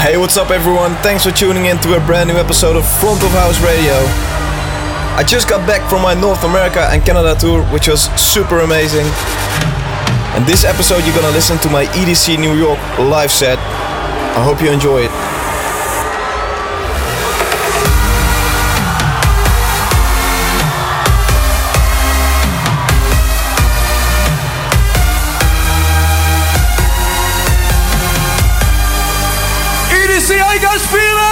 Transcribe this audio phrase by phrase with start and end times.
[0.00, 0.94] Hey, what's up, everyone?
[1.04, 3.92] Thanks for tuning in to a brand new episode of Front of House Radio.
[5.12, 9.04] I just got back from my North America and Canada tour, which was super amazing.
[10.32, 13.58] And this episode, you're gonna listen to my EDC New York live set.
[13.58, 15.29] I hope you enjoy it.
[30.70, 31.26] How you guys?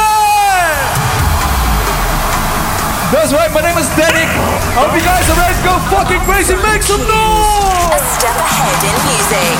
[3.14, 4.26] That's right, my name is Danic.
[4.26, 6.58] I hope you guys are ready to go fucking crazy.
[6.58, 7.94] Make some noise!
[7.94, 9.54] A step ahead in music.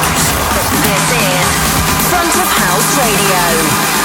[0.51, 1.47] This is
[2.11, 3.98] Front of House Radio.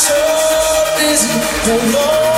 [0.00, 0.16] so
[0.96, 1.28] busy,
[1.66, 2.29] hold on.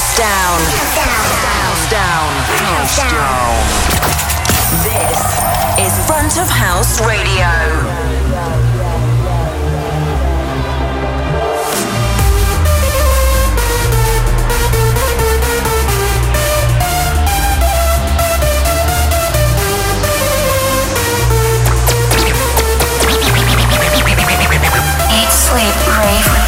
[0.00, 0.60] House down.
[1.44, 2.32] House down.
[2.56, 3.52] House down.
[4.80, 5.20] This
[5.84, 7.44] is Front of House Radio.
[25.30, 26.39] sleep, brave.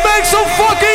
[0.00, 0.91] make some fucking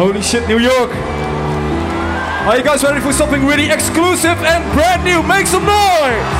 [0.00, 0.90] Holy shit, New York.
[2.48, 5.22] Are you guys ready for something really exclusive and brand new?
[5.22, 6.39] Make some noise!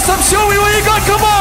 [0.00, 1.02] Yes, I'm showing you what you got.
[1.06, 1.39] Come on.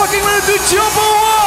[0.00, 1.39] Fucking ready to jump or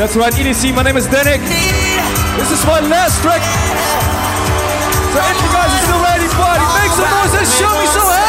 [0.00, 0.74] That's right, EDC.
[0.74, 1.42] My name is Danic.
[2.40, 3.44] This is my last track.
[5.12, 8.19] So if you guys are still ready, party, make some noise and show me some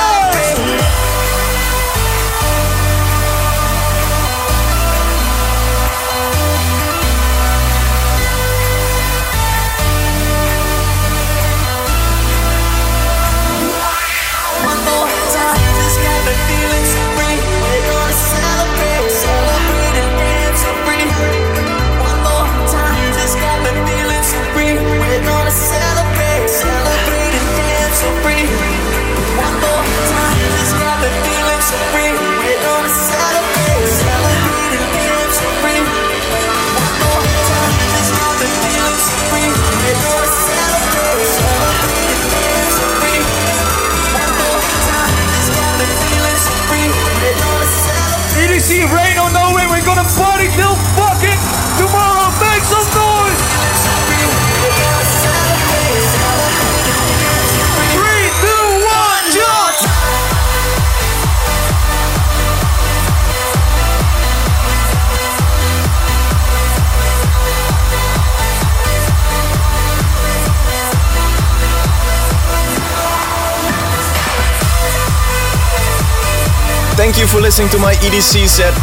[77.01, 78.77] Thank you for listening to my EDC set.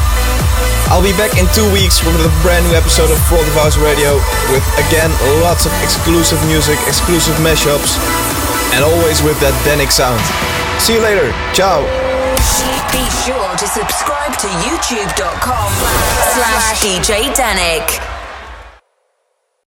[0.90, 3.78] I'll be back in two weeks with a brand new episode of Front of House
[3.78, 4.18] Radio
[4.50, 7.94] with again lots of exclusive music, exclusive mashups,
[8.74, 10.18] and always with that Danic sound.
[10.82, 11.30] See you later.
[11.54, 11.86] Ciao.
[12.90, 15.70] Be sure to subscribe to youtube.com
[16.34, 18.07] slash DJ Danic.